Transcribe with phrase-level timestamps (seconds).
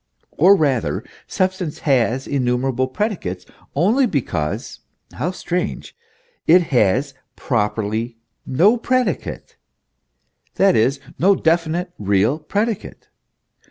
[0.31, 4.79] Or rather, substance has innumerable predicates only because
[5.13, 5.95] (how strange!)
[6.47, 9.57] it has properly no predicate;
[10.55, 13.09] that is, no definite, real predicate.